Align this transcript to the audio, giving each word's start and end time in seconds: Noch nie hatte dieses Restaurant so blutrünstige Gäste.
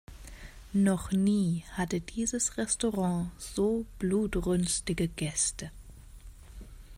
Noch 0.73 1.11
nie 1.11 1.63
hatte 1.73 2.01
dieses 2.01 2.57
Restaurant 2.57 3.29
so 3.39 3.85
blutrünstige 3.99 5.07
Gäste. 5.07 5.69